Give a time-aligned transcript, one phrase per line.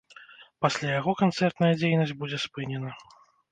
[0.65, 2.99] Пасля яго канцэртная дзейнасць будзе спынена.